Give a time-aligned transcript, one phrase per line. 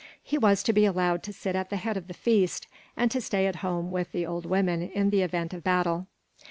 [0.23, 2.65] He was to be allowed to sit at the head of the feast,
[2.97, 6.07] and to stay at home with the old women in the event of battle.